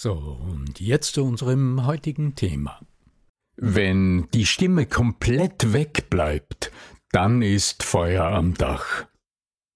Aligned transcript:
So, 0.00 0.12
und 0.12 0.78
jetzt 0.78 1.14
zu 1.14 1.24
unserem 1.24 1.84
heutigen 1.84 2.36
Thema. 2.36 2.78
Wenn 3.56 4.28
die 4.32 4.46
Stimme 4.46 4.86
komplett 4.86 5.72
wegbleibt, 5.72 6.70
dann 7.10 7.42
ist 7.42 7.82
Feuer 7.82 8.26
am 8.26 8.54
Dach. 8.54 9.06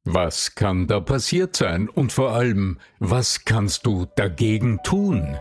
Was 0.05 0.55
kann 0.55 0.87
da 0.87 1.01
passiert 1.01 1.57
sein 1.57 1.89
und 1.89 2.13
vor 2.13 2.31
allem, 2.37 2.79
was 3.01 3.45
kannst 3.45 3.85
du 3.85 4.07
dagegen 4.15 4.79
tun? 4.85 5.37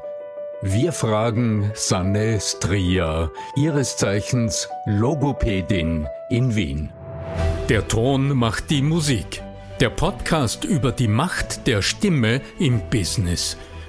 Wir 0.63 0.93
fragen 0.93 1.69
Sanne 1.75 2.39
Stria, 2.41 3.29
ihres 3.55 3.97
Zeichens 3.97 4.67
Logopädin 4.87 6.07
in 6.31 6.55
Wien. 6.55 6.91
Der 7.69 7.87
Ton 7.87 8.35
macht 8.35 8.71
die 8.71 8.81
Musik. 8.81 9.43
Der 9.79 9.91
Podcast 9.91 10.63
über 10.63 10.91
die 10.91 11.07
Macht 11.07 11.67
der 11.67 11.83
Stimme 11.83 12.41
im 12.57 12.81
Business 12.89 13.57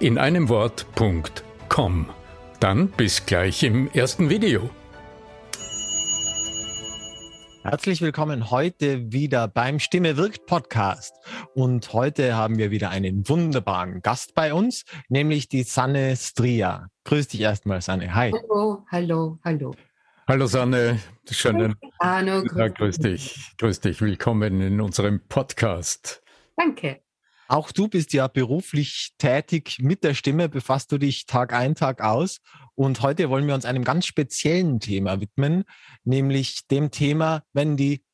in 0.00 0.16
einem 0.16 0.48
Wort.com. 0.48 2.06
Dann 2.58 2.88
bis 2.88 3.26
gleich 3.26 3.62
im 3.62 3.90
ersten 3.92 4.30
Video. 4.30 4.70
Herzlich 7.62 8.00
willkommen 8.00 8.50
heute 8.50 9.12
wieder 9.12 9.46
beim 9.46 9.78
Stimme 9.78 10.16
wirkt 10.16 10.46
Podcast. 10.46 11.14
Und 11.54 11.92
heute 11.92 12.34
haben 12.34 12.56
wir 12.56 12.70
wieder 12.70 12.88
einen 12.88 13.28
wunderbaren 13.28 14.00
Gast 14.00 14.34
bei 14.34 14.54
uns, 14.54 14.84
nämlich 15.10 15.48
die 15.48 15.64
Sanne 15.64 16.16
Stria. 16.16 16.88
Grüß 17.04 17.28
dich 17.28 17.42
erstmal, 17.42 17.82
Sanne. 17.82 18.14
Hi. 18.14 18.32
Hallo, 18.32 18.86
hallo, 18.90 19.38
hallo. 19.44 19.74
Hallo 20.26 20.46
Sanne, 20.46 20.98
schönen 21.30 21.74
Hallo, 22.00 22.42
grüß, 22.42 22.58
ja, 22.58 22.68
grüß 22.68 22.98
dich. 22.98 23.52
Grüß 23.58 23.80
dich. 23.80 24.00
Willkommen 24.00 24.62
in 24.62 24.80
unserem 24.80 25.20
Podcast. 25.28 26.22
Danke. 26.56 27.00
Auch 27.50 27.72
du 27.72 27.88
bist 27.88 28.12
ja 28.12 28.28
beruflich 28.28 29.10
tätig 29.18 29.78
mit 29.80 30.04
der 30.04 30.14
Stimme, 30.14 30.48
befasst 30.48 30.92
du 30.92 30.98
dich 30.98 31.26
Tag 31.26 31.52
ein, 31.52 31.74
Tag 31.74 32.00
aus. 32.00 32.38
Und 32.76 33.02
heute 33.02 33.28
wollen 33.28 33.48
wir 33.48 33.56
uns 33.56 33.64
einem 33.64 33.82
ganz 33.82 34.06
speziellen 34.06 34.78
Thema 34.78 35.20
widmen, 35.20 35.64
nämlich 36.04 36.68
dem 36.68 36.92
Thema, 36.92 37.42
wenn 37.52 37.76
die 37.76 38.04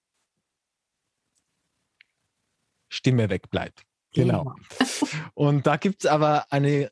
Stimme 2.89 3.29
wegbleibt. 3.29 3.83
Genau. 4.15 4.55
Und 5.35 5.67
da 5.67 5.77
gibt 5.77 6.05
es 6.05 6.11
aber 6.11 6.51
eine 6.51 6.91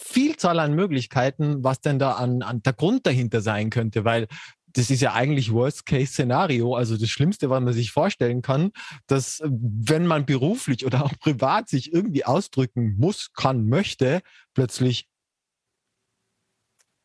Vielzahl 0.00 0.60
an 0.60 0.74
Möglichkeiten, 0.74 1.64
was 1.64 1.80
denn 1.80 1.98
da 1.98 2.12
an, 2.12 2.42
an 2.42 2.62
der 2.62 2.72
Grund 2.72 3.04
dahinter 3.04 3.40
sein 3.40 3.70
könnte, 3.70 4.04
weil 4.04 4.28
das 4.78 4.90
ist 4.90 5.00
ja 5.00 5.12
eigentlich 5.12 5.52
Worst-Case-Szenario, 5.52 6.76
also 6.76 6.96
das 6.96 7.08
Schlimmste, 7.08 7.50
was 7.50 7.60
man 7.60 7.72
sich 7.72 7.90
vorstellen 7.90 8.42
kann, 8.42 8.70
dass 9.08 9.42
wenn 9.44 10.06
man 10.06 10.24
beruflich 10.24 10.86
oder 10.86 11.04
auch 11.04 11.18
privat 11.18 11.68
sich 11.68 11.92
irgendwie 11.92 12.24
ausdrücken 12.24 12.94
muss, 12.96 13.32
kann, 13.32 13.68
möchte, 13.68 14.20
plötzlich 14.54 15.08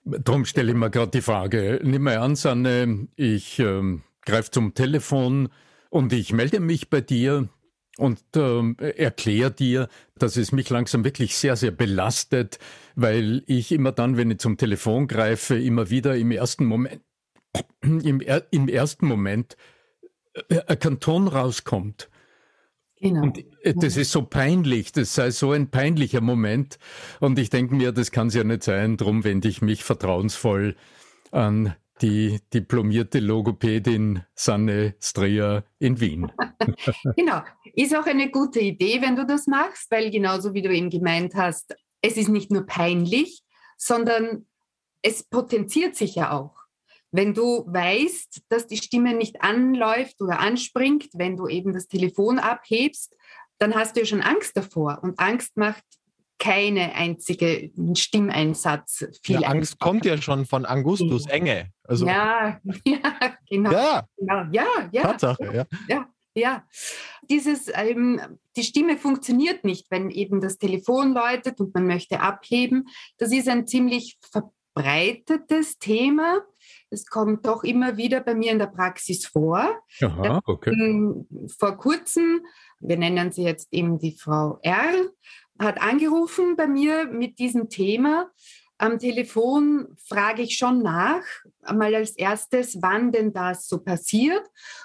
Darum 0.05 0.43
stelle 0.43 0.73
ich 0.73 0.77
mir 0.77 0.89
gerade 0.89 1.11
die 1.11 1.21
Frage. 1.21 1.79
Nimm 1.81 2.03
mal 2.03 2.17
an, 2.17 2.35
Sanne, 2.35 3.07
ich 3.15 3.57
äh, 3.59 3.99
greife 4.25 4.51
zum 4.51 4.73
Telefon 4.73 5.47
und 5.89 6.11
ich 6.11 6.33
melde 6.33 6.59
mich 6.59 6.89
bei 6.89 6.99
dir 6.99 7.47
und 7.97 8.19
äh, 8.35 8.73
erkläre 8.97 9.51
dir, 9.51 9.87
dass 10.19 10.35
es 10.35 10.51
mich 10.51 10.69
langsam 10.69 11.05
wirklich 11.05 11.37
sehr, 11.37 11.55
sehr 11.55 11.71
belastet, 11.71 12.59
weil 12.95 13.43
ich 13.47 13.71
immer 13.71 13.93
dann, 13.93 14.17
wenn 14.17 14.29
ich 14.29 14.39
zum 14.39 14.57
Telefon 14.57 15.07
greife, 15.07 15.57
immer 15.57 15.89
wieder 15.89 16.17
im 16.17 16.31
ersten 16.31 16.65
Moment 16.65 17.01
im, 17.81 18.21
im 18.51 18.67
ersten 18.67 19.07
Moment 19.07 19.57
äh, 20.49 20.61
ein 20.67 20.79
Kanton 20.79 21.27
rauskommt. 21.27 22.09
Genau. 22.99 23.23
Und 23.23 23.43
äh, 23.63 23.73
das 23.75 23.97
ist 23.97 24.11
so 24.11 24.23
peinlich, 24.23 24.93
das 24.93 25.13
sei 25.13 25.31
so 25.31 25.51
ein 25.51 25.69
peinlicher 25.69 26.21
Moment. 26.21 26.79
Und 27.19 27.37
ich 27.37 27.49
denke 27.49 27.75
mir, 27.75 27.91
das 27.91 28.11
kann 28.11 28.27
es 28.27 28.33
ja 28.33 28.43
nicht 28.43 28.63
sein. 28.63 28.97
Darum 28.97 29.23
wende 29.23 29.49
ich 29.49 29.61
mich 29.61 29.83
vertrauensvoll 29.83 30.75
an 31.31 31.75
die 32.01 32.39
diplomierte 32.53 33.19
Logopädin 33.19 34.23
Sanne 34.35 34.95
Streher 34.99 35.63
in 35.79 35.99
Wien. 35.99 36.31
genau. 37.15 37.41
Ist 37.75 37.95
auch 37.95 38.05
eine 38.05 38.29
gute 38.31 38.59
Idee, 38.59 39.01
wenn 39.01 39.15
du 39.15 39.25
das 39.25 39.47
machst, 39.47 39.91
weil 39.91 40.09
genauso 40.09 40.53
wie 40.53 40.61
du 40.61 40.73
eben 40.73 40.89
gemeint 40.89 41.35
hast, 41.35 41.75
es 42.01 42.17
ist 42.17 42.29
nicht 42.29 42.51
nur 42.51 42.65
peinlich, 42.65 43.43
sondern 43.77 44.45
es 45.01 45.23
potenziert 45.23 45.95
sich 45.95 46.15
ja 46.15 46.31
auch. 46.31 46.62
Wenn 47.13 47.35
du 47.35 47.63
weißt, 47.67 48.41
dass 48.49 48.65
die 48.65 48.77
Stimme 48.77 49.13
nicht 49.13 49.43
anläuft 49.43 50.19
oder 50.19 50.39
anspringt, 50.39 51.09
wenn 51.13 51.37
du 51.37 51.47
eben 51.47 51.71
das 51.71 51.87
Telefon 51.87 52.39
abhebst, 52.39 53.15
dann 53.59 53.75
hast 53.75 53.95
du 53.95 53.99
ja 53.99 54.05
schon 54.07 54.21
Angst 54.21 54.57
davor. 54.57 54.99
Und 55.03 55.19
Angst 55.19 55.55
macht 55.55 55.83
keine 56.39 56.95
einzige 56.95 57.71
Stimmeinsatz 57.93 59.05
viel 59.21 59.41
ja, 59.41 59.47
Angst 59.47 59.79
kommt 59.79 60.05
ja 60.05 60.19
schon 60.21 60.47
von 60.47 60.65
Angustus 60.65 61.27
Enge. 61.27 61.71
Also, 61.83 62.07
ja, 62.07 62.59
ja, 62.83 63.37
genau. 63.47 63.71
Ja, 63.71 64.07
genau. 64.17 64.43
ja, 64.51 64.65
ja. 64.91 65.01
Tatsache, 65.03 65.53
ja. 65.53 65.65
ja. 65.87 66.09
Ja, 66.35 66.65
dieses, 67.29 67.69
ähm, 67.75 68.19
die 68.55 68.63
Stimme 68.63 68.97
funktioniert 68.97 69.63
nicht, 69.63 69.91
wenn 69.91 70.09
eben 70.09 70.41
das 70.41 70.57
Telefon 70.57 71.13
läutet 71.13 71.59
und 71.59 71.75
man 71.75 71.85
möchte 71.85 72.21
abheben. 72.21 72.87
Das 73.19 73.31
ist 73.31 73.47
ein 73.47 73.67
ziemlich 73.67 74.17
verbreitetes 74.31 75.77
Thema. 75.77 76.41
Es 76.89 77.05
kommt 77.05 77.45
doch 77.45 77.63
immer 77.63 77.97
wieder 77.97 78.21
bei 78.21 78.35
mir 78.35 78.51
in 78.51 78.59
der 78.59 78.67
Praxis 78.67 79.25
vor. 79.25 79.81
Aha, 80.01 80.41
okay. 80.45 80.71
Vor 81.57 81.77
kurzem, 81.77 82.45
wir 82.79 82.97
nennen 82.97 83.31
sie 83.31 83.43
jetzt 83.43 83.67
eben 83.71 83.99
die 83.99 84.15
Frau 84.15 84.59
R, 84.61 85.09
hat 85.59 85.81
angerufen 85.81 86.55
bei 86.55 86.67
mir 86.67 87.05
mit 87.05 87.39
diesem 87.39 87.69
Thema. 87.69 88.31
Am 88.77 88.99
Telefon 88.99 89.95
frage 90.05 90.41
ich 90.41 90.57
schon 90.57 90.81
nach, 90.81 91.23
einmal 91.61 91.95
als 91.95 92.11
erstes, 92.17 92.81
wann 92.81 93.11
denn 93.11 93.31
das 93.31 93.67
so 93.67 93.79
passiert. 93.79 94.43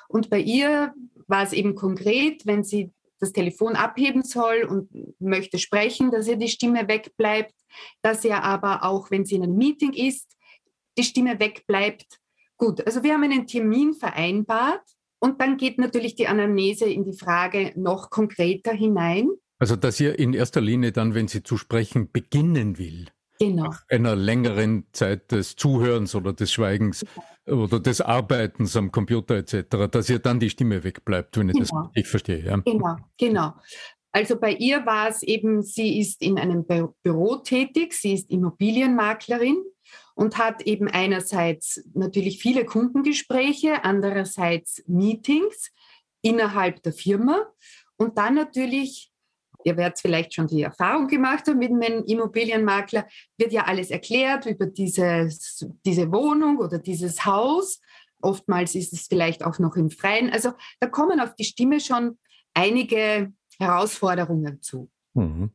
Und 0.09 0.31
bei 0.31 0.39
ihr 0.39 0.95
war 1.27 1.43
es 1.43 1.53
eben 1.53 1.75
konkret, 1.75 2.47
wenn 2.47 2.63
sie 2.63 2.93
das 3.19 3.33
Telefon 3.33 3.75
abheben 3.75 4.23
soll 4.23 4.63
und 4.63 4.89
möchte 5.21 5.59
sprechen, 5.59 6.11
dass 6.11 6.29
ihr 6.29 6.37
die 6.37 6.49
Stimme 6.49 6.87
wegbleibt, 6.87 7.55
dass 8.03 8.25
er 8.25 8.45
aber 8.45 8.85
auch, 8.85 9.11
wenn 9.11 9.25
sie 9.25 9.37
in 9.37 9.43
einem 9.43 9.57
Meeting 9.57 9.93
ist, 9.93 10.37
die 10.99 11.05
Stimme 11.05 11.41
wegbleibt. 11.41 12.19
Gut, 12.57 12.85
also 12.85 13.03
wir 13.03 13.15
haben 13.15 13.23
einen 13.23 13.47
Termin 13.47 13.95
vereinbart 13.95 14.83
und 15.21 15.41
dann 15.41 15.57
geht 15.57 15.79
natürlich 15.79 16.17
die 16.17 16.27
Anamnese 16.27 16.87
in 16.87 17.05
die 17.05 17.17
Frage 17.17 17.73
noch 17.77 18.11
konkreter 18.11 18.73
hinein. 18.73 19.31
Also, 19.59 19.77
dass 19.77 19.99
ihr 19.99 20.19
in 20.19 20.35
erster 20.35 20.61
Linie 20.61 20.93
dann, 20.93 21.15
wenn 21.15 21.29
sie 21.29 21.43
zu 21.43 21.57
sprechen 21.57 22.11
beginnen 22.13 22.79
will, 22.79 23.07
genau. 23.41 23.65
nach 23.65 23.83
einer 23.89 24.15
längeren 24.15 24.87
Zeit 24.93 25.33
des 25.33 25.57
Zuhörens 25.57 26.15
oder 26.15 26.33
des 26.33 26.53
Schweigens 26.53 27.05
oder 27.47 27.81
des 27.81 28.01
Arbeitens 28.01 28.77
am 28.77 28.93
Computer 28.93 29.37
etc., 29.37 29.89
dass 29.91 30.11
ihr 30.11 30.19
dann 30.21 30.39
die 30.39 30.51
Stimme 30.51 30.85
wegbleibt, 30.85 31.37
wenn 31.37 31.49
genau. 31.49 31.59
ich 31.59 31.63
das 31.63 31.71
genau. 31.71 31.83
richtig 31.87 32.07
verstehe. 32.09 32.45
Ja? 32.45 32.57
Genau, 32.59 32.97
genau. 33.17 33.55
Also 34.13 34.39
bei 34.39 34.53
ihr 34.53 34.87
war 34.87 35.09
es 35.09 35.23
eben, 35.23 35.63
sie 35.63 36.01
ist 36.01 36.23
in 36.23 36.39
einem 36.39 36.65
Büro 37.03 37.37
tätig, 37.37 37.93
sie 37.93 38.15
ist 38.15 38.31
Immobilienmaklerin 38.31 39.57
und 40.19 40.37
hat 40.37 40.63
eben 40.63 40.89
einerseits 40.89 41.81
natürlich 41.95 42.41
viele 42.41 42.65
Kundengespräche, 42.65 43.85
andererseits 43.85 44.83
Meetings 44.89 45.71
innerhalb 46.23 46.83
der 46.83 46.93
Firma 46.93 47.47
und 47.97 48.19
dann 48.19 48.35
natürlich 48.35 49.13
ihr 49.65 49.77
werdet 49.77 49.99
vielleicht 49.99 50.35
schon 50.35 50.47
die 50.47 50.63
Erfahrung 50.63 51.09
gemacht 51.09 51.47
haben 51.47 51.59
mit 51.59 51.71
einem 51.71 52.05
Immobilienmakler, 52.05 53.07
wird 53.37 53.53
ja 53.53 53.65
alles 53.65 53.91
erklärt 53.91 54.47
über 54.47 54.67
dieses, 54.67 55.67
diese 55.85 56.11
Wohnung 56.13 56.59
oder 56.59 56.79
dieses 56.79 57.25
Haus. 57.25 57.81
Oftmals 58.23 58.77
ist 58.77 58.93
es 58.93 59.09
vielleicht 59.09 59.45
auch 59.45 59.59
noch 59.59 59.75
im 59.75 59.91
Freien. 59.91 60.31
Also 60.31 60.53
da 60.79 60.87
kommen 60.87 61.21
auf 61.21 61.35
die 61.35 61.45
Stimme 61.45 61.81
schon 61.81 62.19
einige 62.55 63.33
Herausforderungen 63.59 64.63
zu. 64.63 64.91
Mhm. 65.15 65.51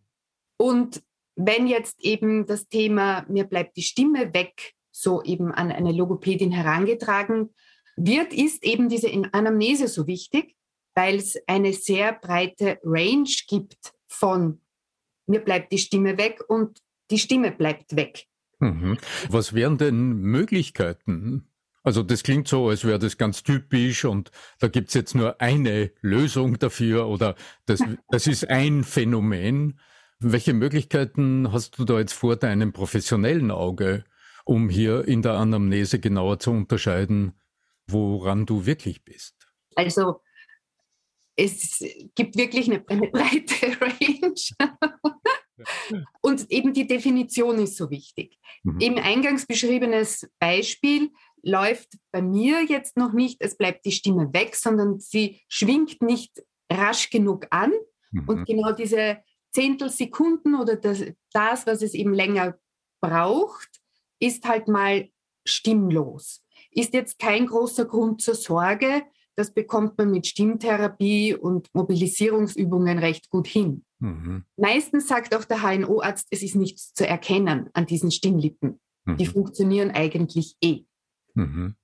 Und 0.57 1.01
wenn 1.35 1.67
jetzt 1.67 2.03
eben 2.03 2.45
das 2.45 2.67
Thema, 2.67 3.25
mir 3.27 3.45
bleibt 3.45 3.77
die 3.77 3.83
Stimme 3.83 4.33
weg, 4.33 4.73
so 4.91 5.23
eben 5.23 5.51
an 5.51 5.71
eine 5.71 5.91
Logopädin 5.91 6.51
herangetragen 6.51 7.53
wird, 7.95 8.33
ist 8.33 8.63
eben 8.63 8.89
diese 8.89 9.09
Anamnese 9.31 9.87
so 9.87 10.07
wichtig, 10.07 10.55
weil 10.95 11.15
es 11.15 11.37
eine 11.47 11.73
sehr 11.73 12.13
breite 12.13 12.79
Range 12.83 13.29
gibt 13.47 13.93
von 14.07 14.61
mir 15.27 15.39
bleibt 15.39 15.71
die 15.71 15.77
Stimme 15.77 16.17
weg 16.17 16.41
und 16.47 16.79
die 17.09 17.19
Stimme 17.19 17.51
bleibt 17.51 17.95
weg. 17.95 18.25
Mhm. 18.59 18.97
Was 19.29 19.53
wären 19.53 19.77
denn 19.77 20.13
Möglichkeiten? 20.13 21.47
Also 21.83 22.01
das 22.01 22.23
klingt 22.23 22.47
so, 22.47 22.69
als 22.69 22.85
wäre 22.85 22.99
das 22.99 23.17
ganz 23.17 23.43
typisch 23.43 24.05
und 24.05 24.31
da 24.59 24.69
gibt 24.69 24.87
es 24.89 24.93
jetzt 24.93 25.15
nur 25.15 25.41
eine 25.41 25.91
Lösung 26.01 26.57
dafür 26.57 27.07
oder 27.07 27.35
das, 27.65 27.81
das 28.09 28.27
ist 28.27 28.49
ein 28.49 28.83
Phänomen. 28.83 29.79
Welche 30.23 30.53
Möglichkeiten 30.53 31.51
hast 31.51 31.77
du 31.77 31.85
da 31.85 31.99
jetzt 31.99 32.13
vor 32.13 32.35
deinem 32.35 32.71
professionellen 32.71 33.51
Auge, 33.51 34.05
um 34.45 34.69
hier 34.69 35.05
in 35.07 35.21
der 35.21 35.33
Anamnese 35.33 35.99
genauer 35.99 36.39
zu 36.39 36.51
unterscheiden, 36.51 37.39
woran 37.87 38.45
du 38.45 38.65
wirklich 38.65 39.03
bist? 39.03 39.35
Also 39.75 40.21
es 41.35 41.83
gibt 42.15 42.37
wirklich 42.37 42.71
eine, 42.71 42.83
eine 42.87 43.09
breite 43.09 43.81
Range. 43.81 44.79
Und 46.21 46.49
eben 46.51 46.73
die 46.73 46.87
Definition 46.87 47.59
ist 47.59 47.77
so 47.77 47.89
wichtig. 47.89 48.37
Mhm. 48.63 48.79
Im 48.79 48.97
eingangs 48.97 49.45
beschriebenes 49.45 50.29
Beispiel 50.39 51.11
läuft 51.41 51.97
bei 52.11 52.21
mir 52.21 52.63
jetzt 52.63 52.97
noch 52.97 53.13
nicht, 53.13 53.41
es 53.41 53.57
bleibt 53.57 53.85
die 53.85 53.91
Stimme 53.91 54.33
weg, 54.33 54.55
sondern 54.55 54.99
sie 54.99 55.41
schwingt 55.49 56.01
nicht 56.01 56.43
rasch 56.71 57.09
genug 57.09 57.47
an. 57.49 57.73
Mhm. 58.11 58.29
Und 58.29 58.45
genau 58.45 58.71
diese 58.71 59.17
Zehntelsekunden 59.53 60.55
oder 60.55 60.75
das, 60.75 61.03
das, 61.31 61.67
was 61.67 61.81
es 61.81 61.93
eben 61.93 62.13
länger 62.13 62.57
braucht, 63.01 63.81
ist 64.19 64.47
halt 64.47 64.67
mal 64.67 65.09
stimmlos. 65.45 66.41
Ist 66.71 66.93
jetzt 66.93 67.19
kein 67.19 67.47
großer 67.47 67.85
Grund 67.85 68.21
zur 68.21 68.35
Sorge, 68.35 69.03
das 69.35 69.51
bekommt 69.51 69.97
man 69.97 70.11
mit 70.11 70.27
Stimmtherapie 70.27 71.33
und 71.33 71.73
Mobilisierungsübungen 71.73 72.99
recht 72.99 73.29
gut 73.29 73.47
hin. 73.47 73.83
Mhm. 73.99 74.45
Meistens 74.57 75.07
sagt 75.07 75.35
auch 75.35 75.45
der 75.45 75.61
HNO-Arzt, 75.61 76.27
es 76.29 76.43
ist 76.43 76.55
nichts 76.55 76.93
zu 76.93 77.07
erkennen 77.07 77.69
an 77.73 77.85
diesen 77.85 78.11
Stimmlippen. 78.11 78.79
Mhm. 79.05 79.17
Die 79.17 79.25
funktionieren 79.25 79.91
eigentlich 79.91 80.55
eh. 80.61 80.83
Mhm. 81.33 81.75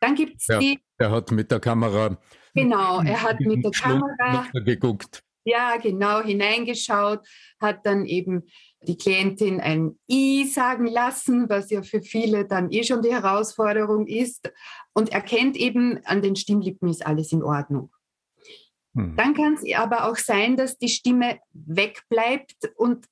Dann 0.00 0.14
gibt 0.16 0.40
es 0.40 0.48
ja, 0.48 0.58
die. 0.58 0.80
Er 0.98 1.10
hat 1.10 1.30
mit 1.30 1.50
der 1.50 1.60
Kamera. 1.60 2.18
Genau, 2.54 3.00
er 3.02 3.22
hat 3.22 3.40
mit 3.40 3.64
der 3.64 3.70
Kamera 3.70 4.46
geguckt. 4.52 5.24
Ja, 5.44 5.76
genau, 5.76 6.22
hineingeschaut, 6.22 7.20
hat 7.60 7.84
dann 7.84 8.06
eben 8.06 8.44
die 8.82 8.96
Klientin 8.96 9.60
ein 9.60 9.98
I 10.10 10.46
sagen 10.46 10.86
lassen, 10.86 11.48
was 11.48 11.70
ja 11.70 11.82
für 11.82 12.02
viele 12.02 12.46
dann 12.46 12.70
eh 12.70 12.82
schon 12.82 13.02
die 13.02 13.12
Herausforderung 13.12 14.06
ist 14.06 14.50
und 14.94 15.12
erkennt 15.12 15.56
eben, 15.56 16.00
an 16.04 16.22
den 16.22 16.36
Stimmlippen 16.36 16.88
ist 16.88 17.06
alles 17.06 17.32
in 17.32 17.42
Ordnung. 17.42 17.90
Hm. 18.94 19.16
Dann 19.16 19.34
kann 19.34 19.54
es 19.54 19.74
aber 19.74 20.08
auch 20.08 20.16
sein, 20.16 20.56
dass 20.56 20.78
die 20.78 20.88
Stimme 20.88 21.38
wegbleibt 21.52 22.72
und 22.76 23.06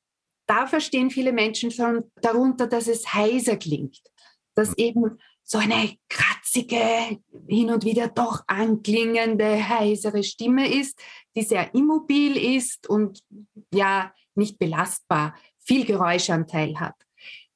da 0.47 0.67
verstehen 0.67 1.11
viele 1.11 1.33
Menschen 1.33 1.71
schon 1.71 2.11
darunter, 2.17 2.67
dass 2.67 2.89
es 2.89 3.15
heiser 3.15 3.57
klingt, 3.57 4.01
dass 4.55 4.71
hm. 4.71 4.75
eben 4.79 5.19
so 5.53 5.59
eine 5.59 5.99
kratzige, 6.09 7.21
hin 7.47 7.71
und 7.71 7.85
wieder 7.85 8.09
doch 8.09 8.43
anklingende, 8.47 9.69
heisere 9.69 10.25
Stimme 10.25 10.73
ist, 10.73 10.99
die 11.37 11.43
sehr 11.43 11.75
immobil 11.75 12.39
ist 12.57 12.89
und 12.89 13.21
ja 13.73 14.15
nicht 14.35 14.59
belastbar, 14.59 15.37
viel 15.59 15.85
Geräuschanteil 15.85 16.81
hat. 16.81 16.95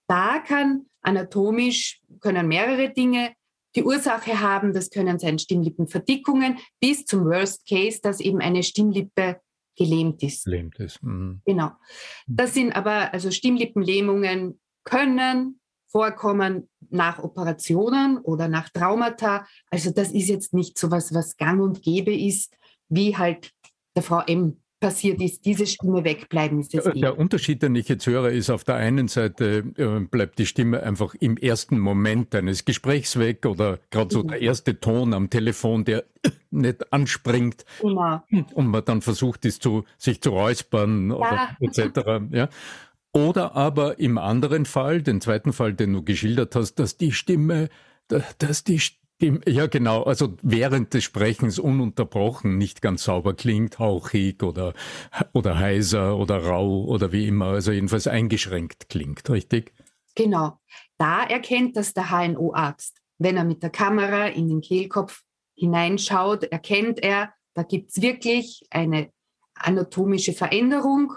Da 0.07 0.41
kann 0.41 0.85
anatomisch, 1.01 2.03
können 2.21 2.49
mehrere 2.49 2.91
Dinge 2.91 3.33
die 3.75 3.83
Ursache 3.83 4.41
haben. 4.41 4.75
Das 4.75 4.91
können 4.91 5.19
sein 5.19 5.39
Stimmlippenverdickungen 5.39 6.59
bis 6.79 7.07
zum 7.07 7.25
Worst 7.25 7.67
Case, 7.67 8.01
dass 8.03 8.21
eben 8.21 8.41
eine 8.43 8.63
Stimmlippe 8.63 9.41
gelähmt 9.75 10.23
ist. 10.23 10.45
Gelähmt 10.45 10.79
ist. 10.81 11.03
Mhm. 11.03 11.41
Genau. 11.47 11.71
Das 12.27 12.53
sind 12.53 12.77
aber, 12.77 13.15
also 13.15 13.31
Stimmlippenlähmungen 13.31 14.61
können 14.85 15.61
vorkommen 15.97 16.69
nach 16.91 17.21
Operationen 17.21 18.19
oder 18.19 18.49
nach 18.49 18.69
Traumata. 18.69 19.47
Also 19.71 19.93
das 19.93 20.13
ist 20.13 20.29
jetzt 20.29 20.53
nicht 20.53 20.77
so 20.79 20.91
was, 20.91 21.15
was 21.15 21.39
gang 21.39 21.63
und 21.63 21.81
gäbe 21.81 22.15
ist, 22.15 22.55
wie 22.91 23.17
halt 23.17 23.53
der 23.95 24.03
Frau 24.03 24.21
M 24.27 24.61
passiert 24.79 25.23
ist, 25.23 25.47
diese 25.47 25.67
Stimme 25.67 26.05
wegbleiben. 26.05 26.61
Ist 26.61 26.75
es 26.75 26.85
der, 26.85 26.93
der 26.93 27.19
Unterschied, 27.19 27.63
den 27.63 27.75
ich 27.77 27.89
jetzt 27.89 28.07
höre, 28.07 28.29
ist 28.29 28.51
auf 28.51 28.63
der 28.63 28.75
einen 28.75 29.09
Seite 29.09 29.65
äh, 29.79 30.01
bleibt 30.01 30.39
die 30.39 30.45
Stimme 30.45 30.83
einfach 30.83 31.15
im 31.15 31.38
ersten 31.38 31.79
Moment 31.79 32.35
eines 32.35 32.67
Gesprächs 32.67 33.19
weg 33.19 33.47
oder 33.47 33.79
gerade 33.91 34.12
so 34.12 34.23
mhm. 34.23 34.29
der 34.29 34.43
erste 34.43 34.79
Ton 34.79 35.15
am 35.15 35.31
Telefon, 35.31 35.87
der 35.87 36.05
nicht 36.50 36.93
anspringt 36.93 37.65
genau. 37.81 38.23
und 38.53 38.67
man 38.67 38.85
dann 38.85 39.00
versucht 39.00 39.47
ist, 39.47 39.62
zu, 39.62 39.85
sich 39.97 40.21
zu 40.21 40.29
räuspern 40.29 41.09
ja. 41.09 41.17
oder 41.17 41.57
etc. 41.61 42.23
Ja. 42.33 42.49
Oder 43.16 43.56
aber 43.56 43.99
im 43.99 44.18
anderen 44.18 44.66
Fall, 44.66 45.00
den 45.00 45.23
zweiten 45.23 45.54
Fall, 45.54 45.73
den 45.73 45.94
du 45.94 46.02
geschildert 46.02 46.54
hast, 46.54 46.75
dass 46.75 46.99
die 46.99 47.12
Stimme, 47.12 47.70
dass 48.08 48.62
die 48.62 48.78
Stimme 48.78 49.40
ja, 49.46 49.66
genau. 49.66 50.02
Also 50.02 50.37
während 50.42 50.92
des 50.92 51.04
Sprechens 51.04 51.58
ununterbrochen 51.58 52.58
nicht 52.58 52.82
ganz 52.82 53.04
sauber 53.04 53.32
klingt, 53.32 53.78
hauchig 53.78 54.42
oder, 54.42 54.75
oder 55.32 55.58
heiser 55.58 56.18
oder 56.18 56.44
rau 56.44 56.85
oder 56.85 57.12
wie 57.12 57.26
immer, 57.26 57.46
also 57.46 57.73
jedenfalls 57.73 58.06
eingeschränkt 58.06 58.90
klingt, 58.90 59.30
richtig? 59.30 59.73
Genau. 60.14 60.58
Da 60.99 61.25
erkennt 61.25 61.78
das 61.78 61.94
der 61.94 62.11
HNO-Arzt. 62.11 63.00
Wenn 63.16 63.38
er 63.38 63.44
mit 63.44 63.62
der 63.62 63.70
Kamera 63.70 64.26
in 64.26 64.49
den 64.49 64.61
Kehlkopf 64.61 65.23
hineinschaut, 65.54 66.44
erkennt 66.44 67.02
er, 67.02 67.32
da 67.54 67.62
gibt 67.62 67.92
es 67.92 68.02
wirklich 68.02 68.66
eine 68.68 69.11
anatomische 69.54 70.35
Veränderung. 70.35 71.14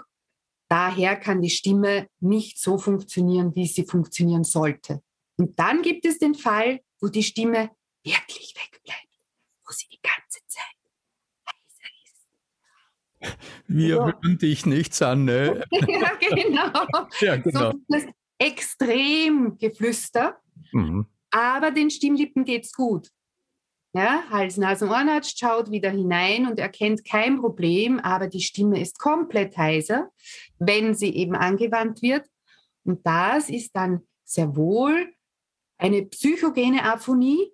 Daher 0.70 1.16
kann 1.16 1.42
die 1.42 1.50
Stimme 1.50 2.06
nicht 2.20 2.60
so 2.60 2.78
funktionieren, 2.78 3.56
wie 3.56 3.66
sie 3.66 3.84
funktionieren 3.84 4.44
sollte. 4.44 5.02
Und 5.36 5.58
dann 5.58 5.82
gibt 5.82 6.06
es 6.06 6.20
den 6.20 6.36
Fall, 6.36 6.80
wo 7.00 7.08
die 7.08 7.24
Stimme 7.24 7.70
wirklich 8.04 8.54
wegbleibt, 8.54 9.08
wo 9.66 9.72
sie 9.72 9.88
die 9.88 9.98
ganze 10.00 10.38
Zeit 10.46 10.64
heiser 13.18 13.34
ist. 13.34 13.38
Wir 13.66 13.96
so. 13.96 14.04
hören 14.04 14.38
dich 14.38 14.64
nichts 14.64 15.02
an, 15.02 15.24
ne? 15.24 15.64
ja, 15.72 16.12
genau. 16.20 16.86
ja, 17.20 17.36
genau. 17.36 17.72
So 17.72 17.78
das 17.88 18.04
extrem 18.38 19.58
Geflüster, 19.58 20.40
mhm. 20.70 21.06
aber 21.32 21.72
den 21.72 21.90
Stimmlippen 21.90 22.44
geht's 22.44 22.72
gut. 22.72 23.10
Ja, 23.92 24.22
Hals, 24.30 24.56
Nasen, 24.56 24.88
Ohrenarzt 24.88 25.38
schaut 25.38 25.70
wieder 25.70 25.90
hinein 25.90 26.46
und 26.46 26.60
erkennt 26.60 27.04
kein 27.04 27.40
Problem, 27.40 27.98
aber 27.98 28.28
die 28.28 28.40
Stimme 28.40 28.80
ist 28.80 29.00
komplett 29.00 29.56
heiser, 29.56 30.10
wenn 30.58 30.94
sie 30.94 31.14
eben 31.14 31.34
angewandt 31.34 32.00
wird. 32.00 32.26
Und 32.84 33.04
das 33.04 33.50
ist 33.50 33.74
dann 33.74 34.06
sehr 34.24 34.54
wohl 34.54 35.12
eine 35.76 36.06
psychogene 36.06 36.84
Aphonie, 36.84 37.52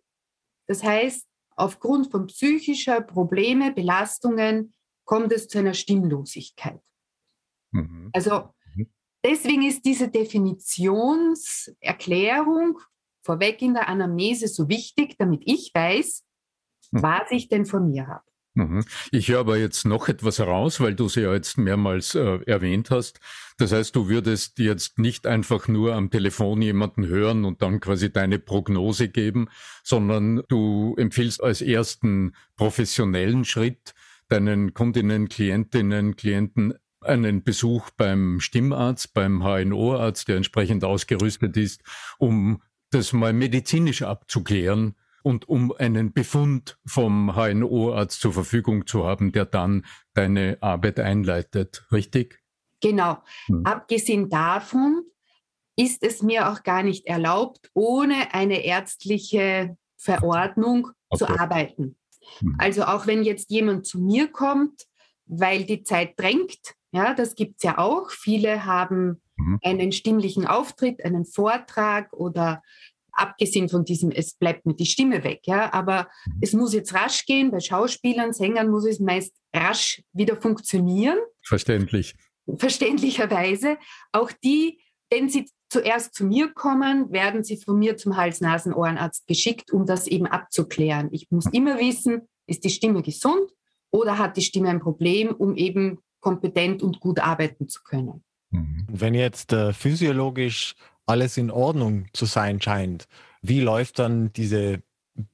das 0.66 0.82
heißt, 0.82 1.26
aufgrund 1.56 2.10
von 2.10 2.26
psychischer 2.26 3.00
Probleme, 3.00 3.72
Belastungen 3.72 4.74
kommt 5.04 5.32
es 5.32 5.48
zu 5.48 5.58
einer 5.58 5.72
Stimmlosigkeit. 5.74 6.80
Mhm. 7.70 8.10
Also 8.12 8.50
mhm. 8.74 8.90
deswegen 9.24 9.62
ist 9.62 9.84
diese 9.84 10.08
Definitionserklärung 10.08 12.80
vorweg 13.22 13.62
in 13.62 13.74
der 13.74 13.88
Anamnese 13.88 14.48
so 14.48 14.68
wichtig, 14.68 15.14
damit 15.18 15.42
ich 15.46 15.70
weiß, 15.72 16.25
mhm. 16.92 17.02
was 17.02 17.30
ich 17.30 17.48
denn 17.48 17.66
von 17.66 17.88
mir 17.88 18.06
habe. 18.06 18.24
Mhm. 18.56 18.84
Ich 19.10 19.28
höre 19.28 19.40
aber 19.40 19.58
jetzt 19.58 19.84
noch 19.84 20.08
etwas 20.08 20.38
heraus, 20.38 20.80
weil 20.80 20.94
du 20.94 21.10
sie 21.10 21.20
ja 21.20 21.34
jetzt 21.34 21.58
mehrmals 21.58 22.14
äh, 22.14 22.38
erwähnt 22.46 22.90
hast. 22.90 23.20
Das 23.58 23.70
heißt, 23.72 23.94
du 23.94 24.08
würdest 24.08 24.58
jetzt 24.58 24.98
nicht 24.98 25.26
einfach 25.26 25.68
nur 25.68 25.94
am 25.94 26.10
Telefon 26.10 26.62
jemanden 26.62 27.06
hören 27.06 27.44
und 27.44 27.60
dann 27.60 27.80
quasi 27.80 28.10
deine 28.10 28.38
Prognose 28.38 29.10
geben, 29.10 29.48
sondern 29.84 30.42
du 30.48 30.94
empfiehlst 30.96 31.42
als 31.42 31.60
ersten 31.60 32.34
professionellen 32.56 33.44
Schritt 33.44 33.94
deinen 34.28 34.72
Kundinnen, 34.72 35.28
Klientinnen, 35.28 36.16
Klienten 36.16 36.74
einen 37.02 37.44
Besuch 37.44 37.90
beim 37.90 38.40
Stimmarzt, 38.40 39.12
beim 39.12 39.42
HNO-Arzt, 39.42 40.28
der 40.28 40.36
entsprechend 40.36 40.82
ausgerüstet 40.82 41.58
ist, 41.58 41.82
um 42.18 42.62
das 42.90 43.12
mal 43.12 43.34
medizinisch 43.34 44.02
abzuklären 44.02 44.94
und 45.26 45.48
um 45.48 45.72
einen 45.72 46.12
Befund 46.12 46.78
vom 46.86 47.34
HNO-Arzt 47.34 48.20
zur 48.20 48.32
Verfügung 48.32 48.86
zu 48.86 49.04
haben, 49.04 49.32
der 49.32 49.44
dann 49.44 49.84
deine 50.14 50.56
Arbeit 50.60 51.00
einleitet, 51.00 51.84
richtig? 51.90 52.44
Genau. 52.80 53.18
Hm. 53.46 53.66
Abgesehen 53.66 54.28
davon 54.30 55.02
ist 55.74 56.04
es 56.04 56.22
mir 56.22 56.48
auch 56.48 56.62
gar 56.62 56.84
nicht 56.84 57.06
erlaubt, 57.06 57.72
ohne 57.74 58.34
eine 58.34 58.64
ärztliche 58.64 59.76
Verordnung 59.96 60.92
okay. 61.08 61.24
zu 61.24 61.28
arbeiten. 61.28 61.98
Hm. 62.38 62.54
Also 62.58 62.84
auch 62.84 63.08
wenn 63.08 63.24
jetzt 63.24 63.50
jemand 63.50 63.84
zu 63.84 63.98
mir 63.98 64.28
kommt, 64.30 64.86
weil 65.24 65.64
die 65.64 65.82
Zeit 65.82 66.12
drängt, 66.20 66.76
ja, 66.92 67.14
das 67.14 67.34
gibt 67.34 67.56
es 67.56 67.64
ja 67.64 67.78
auch. 67.78 68.10
Viele 68.10 68.64
haben 68.64 69.20
mhm. 69.34 69.58
einen 69.64 69.90
stimmlichen 69.90 70.46
Auftritt, 70.46 71.04
einen 71.04 71.24
Vortrag 71.24 72.12
oder 72.12 72.62
abgesehen 73.16 73.68
von 73.68 73.84
diesem, 73.84 74.10
es 74.10 74.34
bleibt 74.34 74.66
mir 74.66 74.74
die 74.74 74.86
Stimme 74.86 75.24
weg, 75.24 75.40
ja, 75.44 75.72
aber 75.72 76.08
es 76.40 76.52
muss 76.52 76.74
jetzt 76.74 76.94
rasch 76.94 77.24
gehen, 77.26 77.50
bei 77.50 77.60
Schauspielern, 77.60 78.32
Sängern 78.32 78.70
muss 78.70 78.86
es 78.86 79.00
meist 79.00 79.34
rasch 79.54 80.02
wieder 80.12 80.40
funktionieren. 80.40 81.18
Verständlich. 81.42 82.14
Verständlicherweise. 82.58 83.78
Auch 84.12 84.30
die, 84.44 84.80
wenn 85.10 85.28
sie 85.28 85.48
zuerst 85.68 86.14
zu 86.14 86.24
mir 86.24 86.52
kommen, 86.52 87.10
werden 87.10 87.42
sie 87.42 87.56
von 87.56 87.78
mir 87.78 87.96
zum 87.96 88.16
Hals-Nasen-Ohrenarzt 88.16 89.26
geschickt, 89.26 89.72
um 89.72 89.86
das 89.86 90.06
eben 90.06 90.26
abzuklären. 90.26 91.08
Ich 91.10 91.28
muss 91.30 91.46
immer 91.46 91.78
wissen, 91.78 92.28
ist 92.46 92.64
die 92.64 92.70
Stimme 92.70 93.02
gesund 93.02 93.50
oder 93.90 94.18
hat 94.18 94.36
die 94.36 94.42
Stimme 94.42 94.68
ein 94.68 94.80
Problem, 94.80 95.34
um 95.34 95.56
eben 95.56 95.98
kompetent 96.20 96.82
und 96.82 97.00
gut 97.00 97.18
arbeiten 97.18 97.68
zu 97.68 97.82
können. 97.82 98.22
Wenn 98.50 99.14
jetzt 99.14 99.52
äh, 99.52 99.72
physiologisch 99.72 100.74
alles 101.06 101.36
in 101.36 101.50
Ordnung 101.50 102.06
zu 102.12 102.26
sein 102.26 102.60
scheint, 102.60 103.06
wie 103.42 103.60
läuft 103.60 103.98
dann 103.98 104.32
diese 104.32 104.82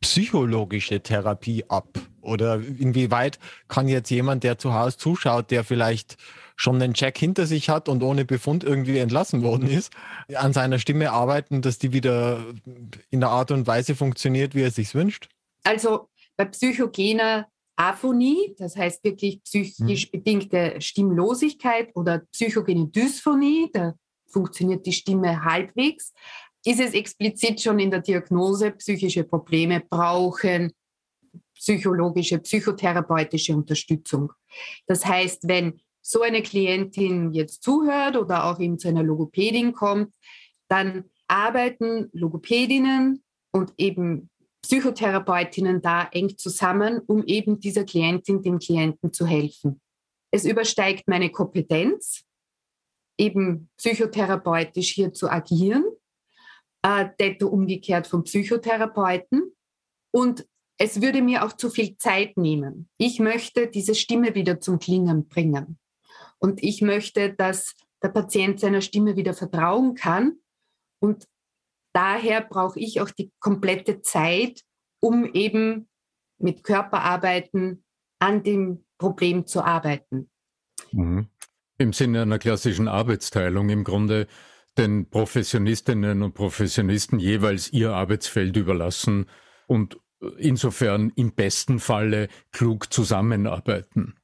psychologische 0.00 1.00
Therapie 1.00 1.64
ab? 1.68 1.98
Oder 2.20 2.54
inwieweit 2.56 3.40
kann 3.66 3.88
jetzt 3.88 4.10
jemand, 4.10 4.44
der 4.44 4.58
zu 4.58 4.74
Hause 4.74 4.96
zuschaut, 4.96 5.50
der 5.50 5.64
vielleicht 5.64 6.16
schon 6.54 6.80
einen 6.80 6.94
Check 6.94 7.18
hinter 7.18 7.46
sich 7.46 7.68
hat 7.68 7.88
und 7.88 8.02
ohne 8.02 8.24
Befund 8.24 8.62
irgendwie 8.62 8.98
entlassen 8.98 9.42
worden 9.42 9.68
ist, 9.68 9.92
an 10.34 10.52
seiner 10.52 10.78
Stimme 10.78 11.10
arbeiten, 11.10 11.62
dass 11.62 11.78
die 11.78 11.92
wieder 11.92 12.44
in 13.10 13.20
der 13.20 13.30
Art 13.30 13.50
und 13.50 13.66
Weise 13.66 13.96
funktioniert, 13.96 14.54
wie 14.54 14.62
er 14.62 14.70
sich 14.70 14.94
wünscht? 14.94 15.28
Also 15.64 16.08
bei 16.36 16.44
psychogener 16.44 17.48
Aphonie, 17.76 18.54
das 18.58 18.76
heißt 18.76 19.02
wirklich 19.02 19.42
psychisch 19.42 20.04
hm. 20.04 20.10
bedingte 20.12 20.80
Stimmlosigkeit 20.80 21.90
oder 21.96 22.22
psychogene 22.30 22.86
Dysphonie, 22.88 23.70
da 23.72 23.94
funktioniert 24.32 24.86
die 24.86 24.92
Stimme 24.92 25.44
halbwegs, 25.44 26.12
ist 26.64 26.80
es 26.80 26.94
explizit 26.94 27.60
schon 27.60 27.78
in 27.78 27.90
der 27.90 28.00
Diagnose, 28.00 28.70
psychische 28.72 29.24
Probleme 29.24 29.80
brauchen 29.80 30.72
psychologische, 31.62 32.38
psychotherapeutische 32.40 33.54
Unterstützung. 33.54 34.32
Das 34.86 35.06
heißt, 35.06 35.46
wenn 35.46 35.80
so 36.00 36.22
eine 36.22 36.42
Klientin 36.42 37.32
jetzt 37.32 37.62
zuhört 37.62 38.16
oder 38.16 38.46
auch 38.46 38.58
eben 38.58 38.78
zu 38.80 38.88
einer 38.88 39.04
Logopädin 39.04 39.72
kommt, 39.72 40.12
dann 40.68 41.04
arbeiten 41.28 42.10
Logopädinnen 42.12 43.22
und 43.52 43.72
eben 43.78 44.28
Psychotherapeutinnen 44.62 45.80
da 45.82 46.08
eng 46.10 46.36
zusammen, 46.36 47.00
um 47.06 47.24
eben 47.24 47.60
dieser 47.60 47.84
Klientin, 47.84 48.42
dem 48.42 48.58
Klienten 48.58 49.12
zu 49.12 49.26
helfen. 49.26 49.80
Es 50.32 50.44
übersteigt 50.44 51.06
meine 51.06 51.30
Kompetenz, 51.30 52.24
eben 53.22 53.70
psychotherapeutisch 53.76 54.90
hier 54.90 55.12
zu 55.12 55.30
agieren, 55.30 55.84
äh, 56.82 57.08
detto 57.20 57.46
umgekehrt 57.48 58.08
vom 58.08 58.24
Psychotherapeuten. 58.24 59.54
Und 60.10 60.46
es 60.76 61.00
würde 61.00 61.22
mir 61.22 61.44
auch 61.44 61.52
zu 61.52 61.70
viel 61.70 61.96
Zeit 61.96 62.36
nehmen. 62.36 62.88
Ich 62.98 63.20
möchte 63.20 63.68
diese 63.68 63.94
Stimme 63.94 64.34
wieder 64.34 64.60
zum 64.60 64.80
Klingen 64.80 65.28
bringen. 65.28 65.78
Und 66.38 66.62
ich 66.62 66.82
möchte, 66.82 67.32
dass 67.32 67.76
der 68.02 68.08
Patient 68.08 68.58
seiner 68.58 68.80
Stimme 68.80 69.14
wieder 69.14 69.34
vertrauen 69.34 69.94
kann. 69.94 70.38
Und 70.98 71.28
daher 71.92 72.40
brauche 72.40 72.80
ich 72.80 73.00
auch 73.00 73.10
die 73.10 73.30
komplette 73.38 74.02
Zeit, 74.02 74.62
um 75.00 75.24
eben 75.24 75.88
mit 76.38 76.64
Körperarbeiten 76.64 77.84
an 78.18 78.42
dem 78.42 78.84
Problem 78.98 79.46
zu 79.46 79.62
arbeiten. 79.64 80.28
Mhm. 80.90 81.28
Im 81.82 81.92
Sinne 81.92 82.22
einer 82.22 82.38
klassischen 82.38 82.86
Arbeitsteilung 82.86 83.68
im 83.68 83.82
Grunde 83.82 84.28
den 84.78 85.10
Professionistinnen 85.10 86.22
und 86.22 86.32
Professionisten 86.32 87.18
jeweils 87.18 87.72
ihr 87.72 87.92
Arbeitsfeld 87.92 88.56
überlassen 88.56 89.26
und 89.66 89.98
insofern 90.38 91.12
im 91.16 91.32
besten 91.32 91.80
Falle 91.80 92.28
klug 92.52 92.92
zusammenarbeiten. 92.92 94.14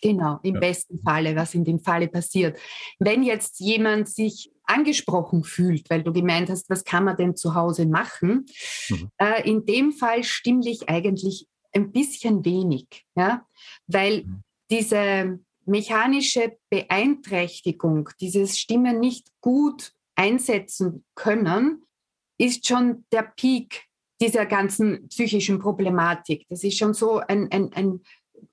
Genau, 0.00 0.40
im 0.42 0.54
ja. 0.54 0.60
besten 0.60 0.98
Falle, 1.00 1.36
was 1.36 1.54
in 1.54 1.64
dem 1.64 1.78
Falle 1.78 2.08
passiert. 2.08 2.58
Wenn 2.98 3.22
jetzt 3.22 3.60
jemand 3.60 4.08
sich 4.08 4.50
angesprochen 4.64 5.44
fühlt, 5.44 5.90
weil 5.90 6.04
du 6.04 6.10
gemeint 6.10 6.48
hast, 6.48 6.70
was 6.70 6.84
kann 6.84 7.04
man 7.04 7.18
denn 7.18 7.36
zu 7.36 7.54
Hause 7.54 7.84
machen, 7.84 8.46
mhm. 8.88 9.10
äh, 9.18 9.46
in 9.46 9.66
dem 9.66 9.92
Fall 9.92 10.24
stimmlich 10.24 10.88
eigentlich 10.88 11.48
ein 11.74 11.92
bisschen 11.92 12.46
wenig, 12.46 13.04
ja, 13.14 13.46
weil 13.88 14.24
mhm. 14.24 14.42
diese 14.70 15.38
mechanische 15.66 16.56
Beeinträchtigung, 16.70 18.10
dieses 18.20 18.58
Stimmen 18.58 19.00
nicht 19.00 19.28
gut 19.40 19.92
einsetzen 20.14 21.04
können, 21.14 21.82
ist 22.38 22.66
schon 22.66 23.04
der 23.12 23.22
Peak 23.22 23.84
dieser 24.20 24.46
ganzen 24.46 25.08
psychischen 25.08 25.58
Problematik. 25.58 26.46
Das 26.48 26.64
ist 26.64 26.78
schon 26.78 26.94
so 26.94 27.18
ein, 27.18 27.50
ein, 27.50 27.72
ein 27.72 28.00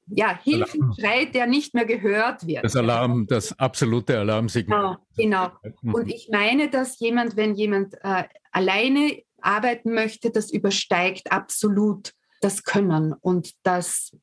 ja, 0.07 0.37
Hilfenschrei, 0.43 1.25
der 1.25 1.47
nicht 1.47 1.73
mehr 1.73 1.85
gehört 1.85 2.45
wird. 2.45 2.63
Das 2.63 2.75
Alarm, 2.75 3.27
das 3.27 3.57
absolute 3.57 4.19
Alarmsignal. 4.19 4.97
Genau, 5.15 5.49
genau. 5.51 5.73
Mhm. 5.81 5.93
Und 5.93 6.07
ich 6.09 6.29
meine, 6.31 6.69
dass 6.69 6.99
jemand, 6.99 7.35
wenn 7.35 7.55
jemand 7.55 7.95
äh, 8.03 8.23
alleine 8.51 9.21
arbeiten 9.41 9.93
möchte, 9.93 10.31
das 10.31 10.51
übersteigt 10.51 11.31
absolut 11.31 12.13
das 12.41 12.63
Können 12.63 13.13
und 13.13 13.53
das 13.63 14.15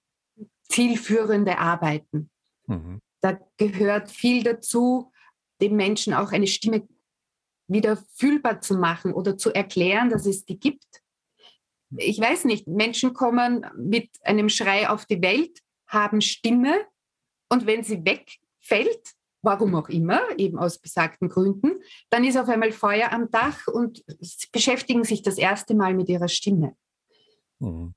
zielführende 0.69 1.59
Arbeiten. 1.59 2.31
Mhm. 2.69 3.01
Da 3.21 3.41
gehört 3.57 4.11
viel 4.11 4.45
dazu, 4.45 5.13
dem 5.61 5.75
Menschen 5.75 6.15
auch 6.15 6.31
eine 6.31 6.47
Stimme 6.47 6.87
wieder 7.67 7.97
fühlbar 8.15 8.61
zu 8.61 8.79
machen 8.79 9.13
oder 9.13 9.37
zu 9.37 9.53
erklären, 9.53 10.09
dass 10.09 10.25
es 10.25 10.45
die 10.45 10.59
gibt. 10.59 11.03
Ich 11.97 12.21
weiß 12.21 12.45
nicht, 12.45 12.67
Menschen 12.67 13.13
kommen 13.15 13.67
mit 13.77 14.11
einem 14.23 14.49
Schrei 14.49 14.89
auf 14.89 15.07
die 15.07 15.21
Welt, 15.21 15.59
haben 15.87 16.21
Stimme 16.21 16.87
und 17.51 17.67
wenn 17.67 17.83
sie 17.83 18.05
wegfällt, 18.05 19.15
warum 19.43 19.75
auch 19.75 19.89
immer, 19.89 20.21
eben 20.37 20.59
aus 20.59 20.79
besagten 20.79 21.29
Gründen, 21.29 21.81
dann 22.11 22.25
ist 22.25 22.37
auf 22.37 22.49
einmal 22.49 22.73
Feuer 22.73 23.13
am 23.13 23.31
Dach 23.31 23.67
und 23.69 24.05
beschäftigen 24.53 25.05
sich 25.05 25.23
das 25.23 25.39
erste 25.39 25.75
Mal 25.75 25.95
mit 25.95 26.09
ihrer 26.09 26.29
Stimme. 26.29 26.77
Mhm. 27.59 27.95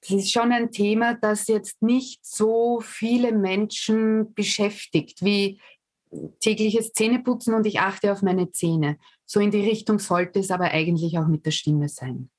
Das 0.00 0.10
ist 0.10 0.32
schon 0.32 0.52
ein 0.52 0.70
Thema, 0.70 1.14
das 1.14 1.46
jetzt 1.46 1.82
nicht 1.82 2.24
so 2.24 2.80
viele 2.80 3.32
Menschen 3.32 4.32
beschäftigt, 4.34 5.22
wie 5.22 5.60
tägliches 6.40 6.92
Zähneputzen 6.92 7.54
und 7.54 7.66
ich 7.66 7.80
achte 7.80 8.12
auf 8.12 8.22
meine 8.22 8.50
Zähne. 8.50 8.98
So 9.26 9.40
in 9.40 9.50
die 9.50 9.60
Richtung 9.60 9.98
sollte 9.98 10.40
es 10.40 10.50
aber 10.50 10.72
eigentlich 10.72 11.18
auch 11.18 11.28
mit 11.28 11.46
der 11.46 11.52
Stimme 11.52 11.88
sein. 11.88 12.30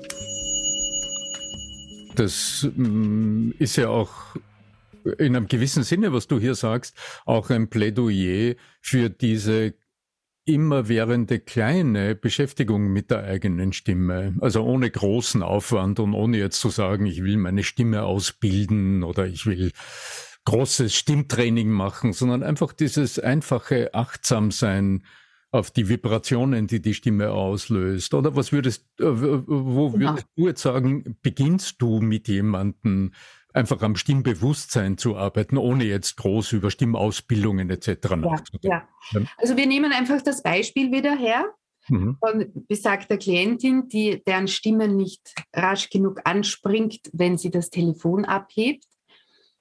Das 2.15 2.69
mm, 2.77 3.51
ist 3.59 3.75
ja 3.75 3.89
auch 3.89 4.13
in 5.19 5.35
einem 5.35 5.49
gewissen 5.49 5.83
Sinne, 5.83 6.13
was 6.13 6.29
du 6.29 6.39
hier 6.39 6.55
sagst, 6.55 6.97
auch 7.27 7.51
ein 7.51 7.71
Plädoyer 7.71 8.55
für 8.81 9.11
diese 9.11 9.75
immerwährende 10.45 11.41
kleine 11.41 12.15
Beschäftigung 12.15 12.93
mit 12.93 13.11
der 13.11 13.25
eigenen 13.25 13.73
Stimme. 13.73 14.37
Also 14.41 14.63
ohne 14.63 14.93
großen 14.93 15.43
Aufwand 15.43 15.99
und 15.99 16.15
ohne 16.15 16.39
jetzt 16.39 16.61
zu 16.61 16.69
sagen, 16.69 17.07
ich 17.07 17.25
will 17.25 17.37
meine 17.37 17.65
Stimme 17.65 18.05
ausbilden 18.05 19.03
oder 19.03 19.27
ich 19.27 19.45
will 19.45 19.73
großes 20.45 20.95
Stimmtraining 20.95 21.71
machen, 21.71 22.13
sondern 22.13 22.43
einfach 22.43 22.73
dieses 22.73 23.19
einfache 23.19 23.95
Achtsamsein 23.95 25.05
auf 25.53 25.71
die 25.71 25.89
Vibrationen, 25.89 26.67
die 26.67 26.81
die 26.81 26.95
Stimme 26.95 27.33
auslöst. 27.33 28.15
Oder 28.15 28.37
was 28.37 28.53
würdest, 28.53 28.87
äh, 29.01 29.05
wo 29.05 29.91
genau. 29.91 30.11
würdest 30.11 30.27
du 30.37 30.47
jetzt 30.47 30.63
sagen, 30.63 31.17
beginnst 31.23 31.83
du 31.83 32.01
mit 32.01 32.29
jemandem 32.29 33.13
einfach 33.53 33.83
am 33.83 33.97
Stimmbewusstsein 33.97 34.97
zu 34.97 35.17
arbeiten, 35.17 35.57
ohne 35.57 35.85
jetzt 35.85 36.17
groß 36.17 36.53
über 36.53 36.71
Stimmausbildungen 36.71 37.69
etc. 37.69 38.11
nachzudenken? 38.17 38.67
Ja, 38.69 38.89
ja. 39.13 39.21
Also 39.39 39.57
wir 39.57 39.67
nehmen 39.67 39.93
einfach 39.93 40.23
das 40.23 40.43
Beispiel 40.43 40.93
wieder 40.93 41.17
her 41.17 41.47
mhm. 41.89 42.17
von 42.21 42.65
besagter 42.69 43.17
Klientin, 43.17 43.89
die, 43.89 44.23
deren 44.25 44.49
Stimme 44.49 44.89
nicht 44.89 45.35
rasch 45.53 45.91
genug 45.91 46.21
anspringt, 46.25 47.01
wenn 47.13 47.39
sie 47.39 47.51
das 47.51 47.71
Telefon 47.71 48.25
abhebt. 48.25 48.85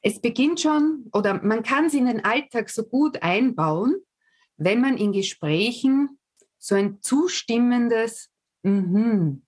Es 0.01 0.21
beginnt 0.21 0.61
schon, 0.61 1.09
oder 1.13 1.41
man 1.43 1.63
kann 1.63 1.85
es 1.85 1.93
in 1.93 2.05
den 2.05 2.23
Alltag 2.23 2.69
so 2.69 2.83
gut 2.83 3.21
einbauen, 3.21 3.95
wenn 4.57 4.81
man 4.81 4.97
in 4.97 5.11
Gesprächen 5.11 6.19
so 6.57 6.75
ein 6.75 7.01
zustimmendes 7.01 8.29
mhm, 8.63 9.43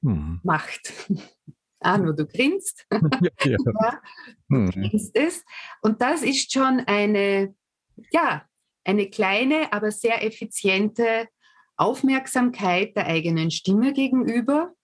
mhm. 0.00 0.40
macht. 0.42 0.92
Arno, 1.80 2.12
du 2.12 2.26
grinst. 2.26 2.86
Ja, 2.90 3.30
ja. 3.44 3.56
ja, 3.64 4.00
du 4.48 4.56
mhm. 4.56 4.70
grinst 4.70 5.16
es. 5.16 5.44
Und 5.82 6.00
das 6.00 6.22
ist 6.22 6.52
schon 6.52 6.80
eine, 6.80 7.54
ja, 8.10 8.46
eine 8.84 9.10
kleine, 9.10 9.72
aber 9.72 9.90
sehr 9.90 10.24
effiziente 10.24 11.28
Aufmerksamkeit 11.76 12.96
der 12.96 13.06
eigenen 13.06 13.50
Stimme 13.50 13.92
gegenüber, 13.92 14.74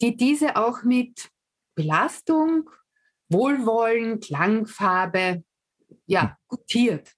die 0.00 0.16
diese 0.16 0.56
auch 0.56 0.82
mit 0.82 1.30
Belastung, 1.76 2.68
Wohlwollen, 3.32 4.20
Klangfarbe, 4.20 5.42
ja, 6.06 6.22
hm. 6.22 6.30
gutiert. 6.48 7.12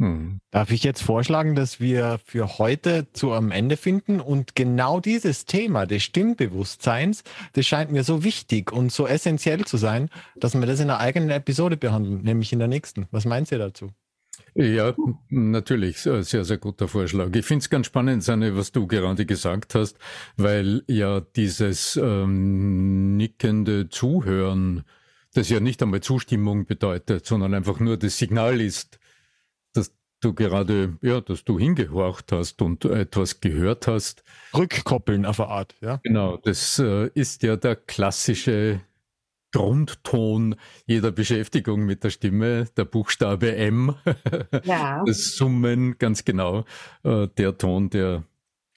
Hm. 0.00 0.38
Darf 0.52 0.70
ich 0.70 0.84
jetzt 0.84 1.02
vorschlagen, 1.02 1.56
dass 1.56 1.80
wir 1.80 2.20
für 2.24 2.58
heute 2.58 3.08
zu 3.12 3.32
am 3.32 3.50
Ende 3.50 3.76
finden 3.76 4.20
und 4.20 4.54
genau 4.54 5.00
dieses 5.00 5.44
Thema 5.44 5.86
des 5.86 6.04
Stimmbewusstseins, 6.04 7.24
das 7.54 7.66
scheint 7.66 7.90
mir 7.90 8.04
so 8.04 8.22
wichtig 8.22 8.70
und 8.72 8.92
so 8.92 9.08
essentiell 9.08 9.64
zu 9.64 9.76
sein, 9.76 10.08
dass 10.36 10.54
wir 10.54 10.66
das 10.66 10.78
in 10.78 10.88
einer 10.88 11.00
eigenen 11.00 11.30
Episode 11.30 11.76
behandeln, 11.76 12.22
nämlich 12.22 12.52
in 12.52 12.60
der 12.60 12.68
nächsten. 12.68 13.08
Was 13.10 13.24
meint 13.24 13.50
ihr 13.50 13.58
dazu? 13.58 13.90
Ja, 14.54 14.94
natürlich, 15.28 15.98
sehr, 15.98 16.22
sehr 16.22 16.58
guter 16.58 16.88
Vorschlag. 16.88 17.34
Ich 17.34 17.44
finde 17.44 17.62
es 17.62 17.70
ganz 17.70 17.86
spannend, 17.86 18.22
Sanne, 18.22 18.56
was 18.56 18.72
du 18.72 18.86
gerade 18.86 19.26
gesagt 19.26 19.74
hast, 19.74 19.98
weil 20.36 20.82
ja 20.88 21.20
dieses 21.20 21.96
ähm, 21.96 23.16
nickende 23.16 23.88
Zuhören, 23.88 24.84
das 25.34 25.48
ja 25.48 25.60
nicht 25.60 25.82
einmal 25.82 26.00
Zustimmung 26.00 26.66
bedeutet, 26.66 27.26
sondern 27.26 27.54
einfach 27.54 27.80
nur 27.80 27.96
das 27.96 28.18
Signal 28.18 28.60
ist, 28.60 28.98
du 30.20 30.34
gerade, 30.34 30.96
ja, 31.02 31.20
dass 31.20 31.44
du 31.44 31.58
hingehorcht 31.58 32.32
hast 32.32 32.62
und 32.62 32.84
etwas 32.84 33.40
gehört 33.40 33.86
hast. 33.86 34.24
Rückkoppeln 34.54 35.26
auf 35.26 35.40
eine 35.40 35.50
Art, 35.50 35.74
ja. 35.80 36.00
Genau, 36.02 36.36
das 36.36 36.78
äh, 36.78 37.10
ist 37.14 37.42
ja 37.42 37.56
der 37.56 37.76
klassische 37.76 38.80
Grundton 39.52 40.56
jeder 40.86 41.10
Beschäftigung 41.10 41.86
mit 41.86 42.04
der 42.04 42.10
Stimme, 42.10 42.66
der 42.76 42.84
Buchstabe 42.84 43.56
M. 43.56 43.94
Ja. 44.64 45.02
Das 45.06 45.36
Summen, 45.36 45.96
ganz 45.98 46.24
genau, 46.24 46.64
äh, 47.02 47.28
der 47.28 47.56
Ton, 47.56 47.88
der 47.88 48.24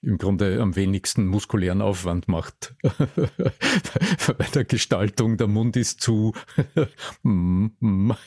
im 0.04 0.18
Grunde 0.18 0.60
am 0.60 0.76
wenigsten 0.76 1.28
muskulären 1.28 1.82
Aufwand 1.82 2.28
macht. 2.28 2.74
Bei 4.38 4.46
der 4.54 4.66
Gestaltung, 4.66 5.38
der 5.38 5.48
Mund 5.48 5.78
ist 5.78 6.02
zu. 6.02 6.34
Man 7.22 8.18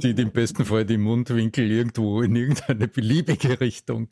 zieht 0.00 0.18
im 0.18 0.32
besten 0.32 0.64
Fall 0.64 0.84
die 0.84 0.98
Mundwinkel 0.98 1.70
irgendwo 1.70 2.20
in 2.22 2.34
irgendeine 2.34 2.88
beliebige 2.88 3.60
Richtung. 3.60 4.08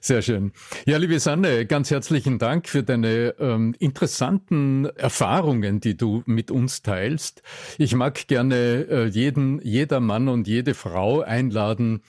Sehr 0.00 0.22
schön. 0.22 0.52
Ja, 0.86 0.96
liebe 0.96 1.20
Sanne, 1.20 1.66
ganz 1.66 1.90
herzlichen 1.90 2.38
Dank 2.38 2.68
für 2.68 2.82
deine 2.82 3.34
ähm, 3.38 3.74
interessanten 3.78 4.86
Erfahrungen, 4.86 5.80
die 5.80 5.98
du 5.98 6.22
mit 6.24 6.50
uns 6.50 6.80
teilst. 6.80 7.42
Ich 7.76 7.94
mag 7.94 8.26
gerne 8.26 8.86
äh, 8.88 9.06
jeden, 9.06 9.60
jeder 9.62 10.00
Mann 10.00 10.28
und 10.28 10.48
jede 10.48 10.72
Frau 10.72 11.20
einladen, 11.20 12.00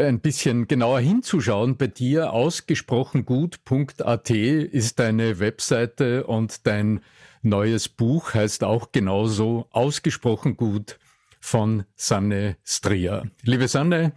ein 0.00 0.20
bisschen 0.20 0.66
genauer 0.68 1.00
hinzuschauen 1.00 1.76
bei 1.76 1.86
dir. 1.86 2.32
Ausgesprochen 2.32 3.24
gut.at 3.24 4.30
ist 4.30 4.98
deine 4.98 5.38
Webseite 5.38 6.26
und 6.26 6.66
dein 6.66 7.00
neues 7.42 7.88
Buch 7.88 8.34
heißt 8.34 8.64
auch 8.64 8.92
genauso 8.92 9.66
ausgesprochen 9.70 10.56
gut 10.56 10.98
von 11.40 11.84
Sanne 11.96 12.56
Stria. 12.64 13.24
Liebe 13.42 13.68
Sanne, 13.68 14.12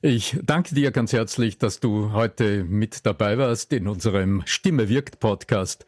ich 0.00 0.38
danke 0.42 0.74
dir 0.74 0.90
ganz 0.90 1.12
herzlich, 1.12 1.58
dass 1.58 1.80
du 1.80 2.12
heute 2.12 2.64
mit 2.64 3.06
dabei 3.06 3.38
warst 3.38 3.72
in 3.72 3.88
unserem 3.88 4.42
Stimme 4.46 4.88
wirkt 4.88 5.20
Podcast. 5.20 5.86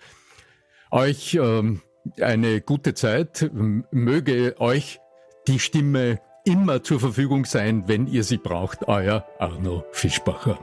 Euch 0.90 1.34
ähm, 1.34 1.80
eine 2.20 2.60
gute 2.60 2.94
Zeit. 2.94 3.50
Möge 3.52 4.60
euch 4.60 5.00
die 5.48 5.58
Stimme 5.58 6.20
immer 6.44 6.82
zur 6.82 7.00
Verfügung 7.00 7.44
sein, 7.46 7.84
wenn 7.86 8.06
ihr 8.06 8.22
sie 8.22 8.36
braucht. 8.36 8.86
Euer 8.86 9.26
Arno 9.38 9.84
Fischbacher. 9.92 10.58